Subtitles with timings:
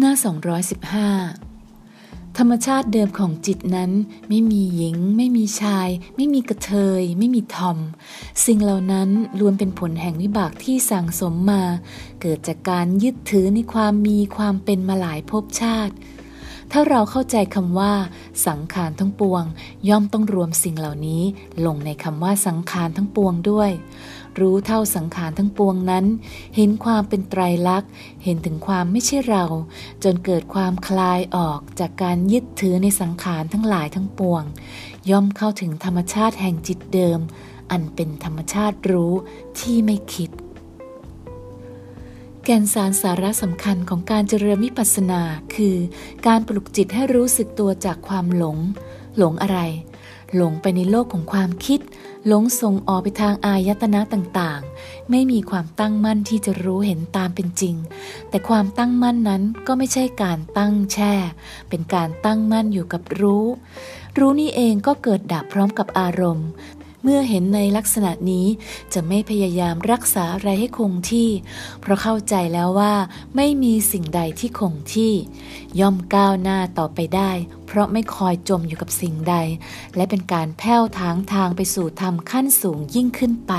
[0.00, 0.12] หน้า
[1.44, 3.90] 215 ธรรมชาติเดิมของจิตนั้น
[4.28, 7.78] ไม่มีหญิง ไม่มีชาย ไม่มีกระเทย ไม่มีทอม
[8.44, 11.62] สิ่งเหล่านั้นล้วนเป็นผลแห่งวิบากที่สั่งสมมา
[12.20, 15.94] เกิดจากการยึดถือในความมีความเป็นมาหลายภพชาติ
[16.72, 17.92] ถ้าเราเข้าใจคำว่า
[18.46, 19.44] สังขารทั้งปวง
[19.88, 21.22] ย่อมต้องรวมสิ่งเหล่านี้
[21.66, 23.70] ลงในคำว่าสังขารทั้งปวงด้วย
[24.40, 26.04] รู้เท่าสังขารทั้งปวงนั้น
[26.56, 27.90] เห็นความเป็นไตรลักษณ์
[28.24, 29.44] เห็นถึงความไม่ใช่เรา
[30.04, 34.42] จนเกิดความคลายออกจากการยึดถือในสังขารทั้งหลายทั้งปวง
[35.10, 37.20] ย่อมเข้าถึงธรรมชาติแห่งจิตเดิม
[37.70, 39.12] อันเป็นธรรมชาติรู้
[39.58, 40.30] ที่ไม่คิด
[42.50, 45.22] แก่นสารสาระสำคัญของการเจริญวิปัสสนา
[45.54, 45.76] คือ
[46.26, 48.58] การปลุกจิตให้รู้สึกตัวจากความหลง
[49.16, 49.58] หลงอะไร
[50.36, 51.80] หลงไปในโลกของความคิด
[52.26, 57.74] หลงส่งออกไปทางอายตนะต่างๆ ไม่มีความตั้งมั่นที่จะรู้เห็นตามเป็นจริง
[58.28, 61.14] แต่ความตั้งมั่นนั้นก็ไม่ใช่การตั้งแช่
[61.68, 63.46] เป็นการตั้งมั่นอยู่กับรู้
[64.18, 66.48] รู้นี่เองก็เกิดดับพร้อมกับอารมณ์
[67.02, 68.46] เมื่อเห็นในลักษณะนี้
[68.94, 71.28] จะไม่พยายามรักษาอะไรให้คงที่
[71.80, 72.94] เพราะเข้าใจแล้วว่า
[73.36, 75.12] ไม่มีสิ่งใดที่คงที่
[75.80, 77.30] ย่อมก้าวหน้าต่อไปได้
[77.66, 79.34] เพราะไม่คอยจมอยู่กับสิ่งใด
[79.96, 83.54] และเป็นการแผ้วทางทางไปสู่ธรรมขั้นสูงยิ่งขึ้นไป